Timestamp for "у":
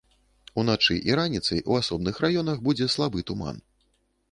1.69-1.77